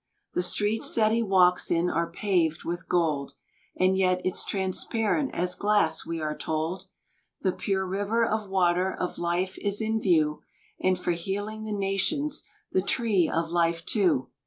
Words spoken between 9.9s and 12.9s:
view, And for healing the nations, the